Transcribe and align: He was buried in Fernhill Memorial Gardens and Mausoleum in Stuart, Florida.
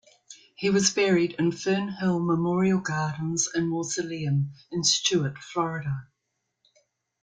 He 0.55 0.71
was 0.71 0.89
buried 0.89 1.33
in 1.37 1.51
Fernhill 1.51 2.25
Memorial 2.25 2.79
Gardens 2.79 3.47
and 3.53 3.69
Mausoleum 3.69 4.51
in 4.71 4.83
Stuart, 4.83 5.37
Florida. 5.37 6.07